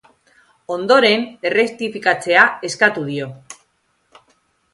Ondoren, 0.75 1.27
errektifikatzea 1.49 2.47
eskatu 2.71 3.05
dio. 3.11 3.29